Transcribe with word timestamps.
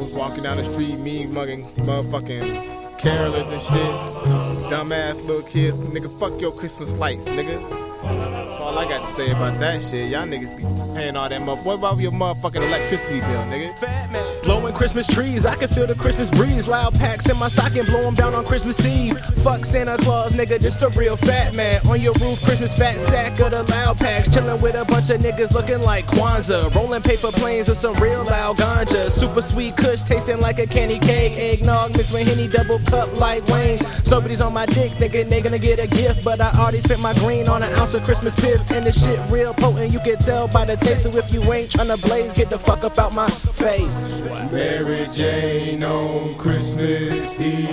was 0.00 0.12
walking 0.12 0.42
down 0.42 0.56
the 0.56 0.64
street, 0.64 0.98
me 0.98 1.26
mugging 1.26 1.66
motherfucking 1.76 2.98
carolers 2.98 3.50
and 3.52 3.60
shit. 3.60 4.70
Dumbass 4.70 5.26
little 5.26 5.42
kids, 5.42 5.76
nigga, 5.76 6.18
fuck 6.18 6.40
your 6.40 6.52
Christmas 6.52 6.96
lights, 6.96 7.26
nigga. 7.26 7.89
That's 8.02 8.58
all 8.58 8.78
I 8.78 8.88
got 8.88 9.06
to 9.06 9.12
say 9.12 9.30
about 9.30 9.58
that 9.60 9.82
shit. 9.82 10.10
Y'all 10.10 10.26
niggas 10.26 10.56
be 10.56 10.94
paying 10.94 11.16
all 11.16 11.28
that 11.28 11.40
motherfucker. 11.40 11.64
What 11.64 11.78
about 11.78 11.98
your 11.98 12.12
motherfucking 12.12 12.62
electricity 12.66 13.20
bill, 13.20 13.44
nigga? 13.44 13.78
Fat 13.78 14.10
man. 14.10 14.42
Blowing 14.42 14.72
Christmas 14.72 15.06
trees, 15.06 15.44
I 15.44 15.54
can 15.54 15.68
feel 15.68 15.86
the 15.86 15.94
Christmas 15.94 16.30
breeze. 16.30 16.66
Loud 16.66 16.94
packs 16.94 17.28
in 17.28 17.38
my 17.38 17.48
stocking, 17.48 17.84
blow 17.84 18.00
'em 18.00 18.14
down 18.14 18.34
on 18.34 18.44
Christmas 18.44 18.84
Eve. 18.84 19.18
Fuck 19.42 19.64
Santa 19.64 19.98
Claus, 19.98 20.32
nigga, 20.32 20.60
just 20.60 20.82
a 20.82 20.88
real 20.90 21.16
fat 21.16 21.54
man. 21.54 21.80
On 21.88 22.00
your 22.00 22.14
roof, 22.14 22.42
Christmas 22.44 22.72
fat 22.74 23.00
sack 23.00 23.38
of 23.40 23.50
the 23.50 23.62
loud 23.64 23.98
packs. 23.98 24.28
Chillin' 24.28 24.60
with 24.60 24.74
a 24.74 24.84
bunch 24.84 25.10
of 25.10 25.20
niggas 25.20 25.52
looking 25.52 25.82
like 25.82 26.06
Kwanzaa. 26.06 26.74
Rolling 26.74 27.02
paper 27.02 27.30
planes 27.32 27.68
with 27.68 27.78
some 27.78 27.94
real 27.94 28.24
loud 28.24 28.56
ganja. 28.56 29.10
Super 29.10 29.42
sweet 29.42 29.76
kush 29.76 30.02
tasting 30.02 30.40
like 30.40 30.58
a 30.58 30.66
candy 30.66 30.98
cake. 30.98 31.36
Eggnog 31.36 31.94
mixed 31.96 32.12
with 32.12 32.26
Henny 32.26 32.48
double 32.48 32.78
cup 32.86 33.20
like 33.20 33.46
Wayne. 33.48 33.78
Nobody's 34.10 34.40
on 34.40 34.52
my 34.54 34.66
dick, 34.66 34.90
thinking 34.92 35.28
they 35.28 35.40
gonna 35.40 35.58
get 35.58 35.78
a 35.78 35.86
gift. 35.86 36.24
But 36.24 36.40
I 36.40 36.50
already 36.58 36.80
spent 36.80 37.00
my 37.00 37.12
green 37.14 37.46
on 37.48 37.62
an 37.62 37.72
ounce 37.76 37.89
of 37.94 38.04
Christmas 38.04 38.34
piff. 38.34 38.70
And 38.70 38.84
the 38.84 38.92
shit 38.92 39.18
real 39.30 39.54
potent, 39.54 39.92
you 39.92 40.00
can 40.00 40.18
tell 40.18 40.48
by 40.48 40.64
the 40.64 40.76
taste. 40.76 41.04
So 41.04 41.10
if 41.16 41.32
you 41.32 41.40
ain't 41.52 41.70
tryna 41.70 42.00
blaze, 42.06 42.34
get 42.34 42.50
the 42.50 42.58
fuck 42.58 42.84
up 42.84 42.98
out 42.98 43.14
my 43.14 43.28
face. 43.28 44.20
Mary 44.52 45.06
Jane 45.12 45.82
on 45.82 46.34
Christmas 46.36 47.38
Eve. 47.40 47.70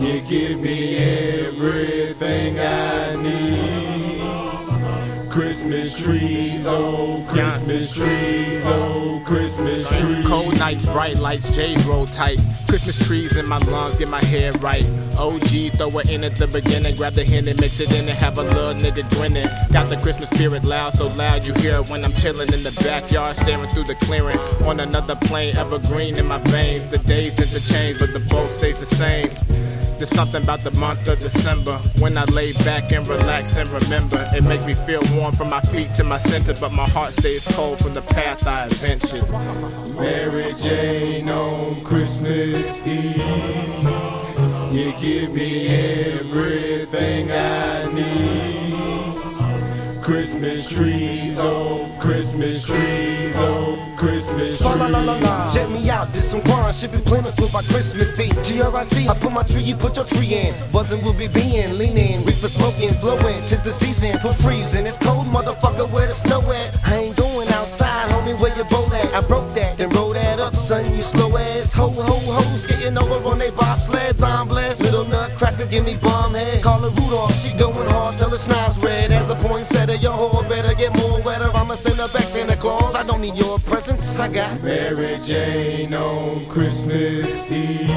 You 0.00 0.20
give 0.28 0.60
me 0.60 0.96
Christmas 5.74 6.04
trees, 6.04 6.66
oh 6.68 7.26
Christmas 7.28 7.92
trees, 7.92 8.62
oh 8.64 9.20
Christmas 9.26 9.88
trees. 9.98 10.24
Cold 10.24 10.56
nights, 10.56 10.86
bright 10.86 11.18
lights, 11.18 11.50
J's 11.50 11.84
roll 11.84 12.06
tight. 12.06 12.38
Christmas 12.68 13.04
trees 13.04 13.36
in 13.36 13.48
my 13.48 13.58
lungs, 13.58 13.96
get 13.96 14.08
my 14.08 14.22
head 14.22 14.62
right. 14.62 14.86
OG, 15.18 15.72
throw 15.74 15.98
it 15.98 16.10
in 16.10 16.22
at 16.22 16.36
the 16.36 16.46
beginning, 16.46 16.94
grab 16.94 17.14
the 17.14 17.24
hand 17.24 17.48
and 17.48 17.60
mix 17.60 17.80
it 17.80 17.90
in 17.90 18.08
and 18.08 18.16
have 18.16 18.38
a 18.38 18.44
little 18.44 18.74
nigga 18.74 19.02
grinning. 19.16 19.48
Got 19.72 19.90
the 19.90 19.96
Christmas 19.96 20.30
spirit 20.30 20.62
loud, 20.62 20.92
so 20.92 21.08
loud 21.08 21.42
you 21.42 21.52
hear 21.54 21.80
it 21.80 21.90
when 21.90 22.04
I'm 22.04 22.14
chilling 22.14 22.52
in 22.52 22.62
the 22.62 22.80
backyard, 22.84 23.36
staring 23.38 23.68
through 23.70 23.84
the 23.84 23.96
clearing. 23.96 24.38
On 24.68 24.78
another 24.78 25.16
plane, 25.16 25.56
evergreen 25.56 26.16
in 26.16 26.28
my 26.28 26.38
veins. 26.38 26.86
The 26.86 26.98
days 26.98 27.36
interchange, 27.36 27.98
but 27.98 28.14
the 28.14 28.20
boat 28.20 28.46
stays 28.46 28.78
the 28.78 28.86
same. 28.86 29.63
There's 29.98 30.10
something 30.10 30.42
about 30.42 30.60
the 30.60 30.72
month 30.72 31.06
of 31.08 31.18
December 31.20 31.78
when 31.98 32.16
I 32.18 32.24
lay 32.26 32.52
back 32.64 32.92
and 32.92 33.06
relax 33.06 33.56
and 33.56 33.68
remember. 33.68 34.26
It 34.34 34.44
makes 34.44 34.66
me 34.66 34.74
feel 34.74 35.02
warm 35.18 35.34
from 35.34 35.50
my 35.50 35.60
feet 35.60 35.94
to 35.94 36.04
my 36.04 36.18
center, 36.18 36.54
but 36.54 36.72
my 36.72 36.88
heart 36.88 37.12
stays 37.12 37.46
cold 37.54 37.78
from 37.78 37.94
the 37.94 38.02
path 38.02 38.46
I 38.46 38.66
adventured. 38.66 39.28
Mary 39.96 40.52
Jane 40.60 41.28
on 41.28 41.82
Christmas 41.82 42.86
Eve. 42.86 43.16
You 44.72 44.92
give 45.00 45.32
me 45.32 45.68
everything 45.68 47.30
I 47.30 47.92
need. 47.92 48.23
Christmas 50.04 50.68
trees, 50.68 51.38
oh 51.38 51.90
Christmas 51.98 52.62
trees, 52.66 53.32
oh 53.36 53.78
Christmas 53.96 54.60
Fa 54.60 54.76
la 54.76 54.86
la 54.86 55.00
la 55.00 55.14
trees. 55.14 55.24
la. 55.26 55.50
Check 55.50 55.70
me 55.70 55.88
out, 55.88 56.12
this 56.12 56.30
some 56.30 56.44
wine, 56.44 56.74
should 56.74 56.92
be 56.92 56.98
plentiful 56.98 57.48
by 57.54 57.62
Christmas 57.72 58.10
Day. 58.10 58.28
G-R-I-T, 58.42 59.08
I 59.08 59.14
put 59.14 59.32
my 59.32 59.42
tree, 59.44 59.62
you 59.62 59.74
put 59.74 59.96
your 59.96 60.04
tree 60.04 60.34
in. 60.34 60.54
Buzzing 60.70 61.02
will 61.02 61.14
be 61.14 61.26
being, 61.28 61.78
leaning, 61.78 62.22
reefer 62.26 62.48
smoking, 62.48 62.92
blowing. 63.00 63.40
Tis 63.46 63.62
the 63.64 63.72
season 63.72 64.18
for 64.18 64.34
freezing. 64.34 64.86
It's 64.86 64.98
cold, 64.98 65.24
motherfucker, 65.28 65.90
where 65.90 66.06
the 66.06 66.12
snow 66.12 66.42
at? 66.52 66.76
I 66.84 66.96
ain't 66.96 67.16
going 67.16 67.48
outside, 67.48 68.10
homie, 68.10 68.38
where 68.38 68.54
your 68.56 68.66
boat 68.66 68.92
at? 68.92 69.08
I 69.14 69.22
broke 69.22 69.54
that, 69.54 69.78
then 69.78 69.88
roll 69.88 70.12
that 70.12 70.38
up, 70.38 70.54
son, 70.54 70.84
you 70.94 71.00
slow 71.00 71.34
ass. 71.38 71.72
Ho, 71.72 71.88
ho, 71.88 72.02
ho, 72.04 72.56
skating 72.58 72.98
over 72.98 73.26
on 73.26 73.38
they 73.38 73.48
bobsleds. 73.52 74.22
I'm 74.22 74.48
blessed, 74.48 74.82
little 74.82 75.06
nutcracker, 75.06 75.64
give 75.64 75.86
me 75.86 75.96
bum 75.96 76.34
head. 76.34 76.62
Call 76.62 76.80
her 76.80 76.90
Rudolph, 76.90 77.34
she 77.40 77.56
going 77.56 77.88
hard 77.88 78.18
till 78.18 78.28
the 78.28 78.38
snot's 78.38 78.76
red. 78.84 79.03
Whore 80.24 80.48
better 80.48 80.74
get 80.74 80.96
more 80.96 81.20
wetter. 81.20 81.50
I'ma 81.54 81.74
send 81.74 81.96
her 81.96 82.08
back 82.08 82.22
Santa 82.22 82.56
Claus. 82.56 82.94
I 82.94 83.04
don't 83.04 83.20
need 83.20 83.36
your 83.36 83.58
presents, 83.58 84.18
I 84.18 84.28
got. 84.28 84.62
Mary 84.62 85.18
Jane 85.22 85.92
on 85.92 86.46
Christmas 86.46 87.50
Eve. 87.50 87.90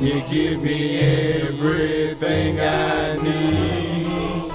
You 0.00 0.22
give 0.30 0.62
me 0.62 0.98
everything 0.98 2.58
I 2.60 3.18
need. 3.22 4.50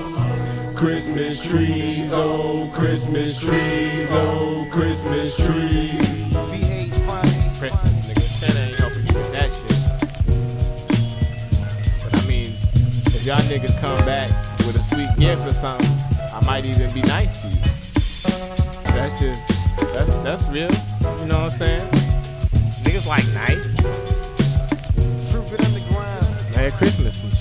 Christmas 0.75 1.39
trees, 1.39 2.11
oh 2.11 2.67
Christmas 2.73 3.39
trees, 3.39 4.07
oh 4.09 4.67
Christmas 4.71 5.35
trees. 5.37 5.91
Christmas, 7.59 7.93
nigga. 8.07 8.19
Santa 8.19 8.59
ain't 8.65 8.79
helping 8.79 9.05
you 9.05 9.13
with 9.13 9.31
that 9.33 9.53
shit. 9.53 9.69
But 12.03 12.15
I 12.15 12.25
mean, 12.25 12.55
if 13.05 13.23
y'all 13.23 13.37
niggas 13.51 13.79
come 13.79 14.03
back 14.05 14.29
with 14.65 14.77
a 14.77 14.83
sweet 14.89 15.15
gift 15.19 15.45
or 15.45 15.53
something, 15.53 16.12
might 16.45 16.65
even 16.65 16.91
be 16.93 17.01
nice 17.01 17.41
to 17.41 17.47
you. 17.47 17.61
That's 18.93 19.21
just, 19.21 19.47
that's 19.93 20.17
that's 20.19 20.47
real. 20.49 20.71
You 21.19 21.25
know 21.27 21.43
what 21.43 21.51
I'm 21.53 21.57
saying? 21.57 21.89
Niggas 22.83 23.07
like 23.07 23.25
nice. 23.33 23.63
True 25.31 25.43
good 25.49 25.61
underground. 25.65 26.55
Merry 26.55 26.71
Christmas. 26.71 27.32